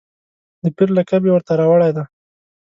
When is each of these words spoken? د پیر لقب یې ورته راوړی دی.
د 0.61 0.63
پیر 0.75 0.89
لقب 0.97 1.21
یې 1.25 1.31
ورته 1.33 1.51
راوړی 1.59 1.91
دی. 1.95 2.03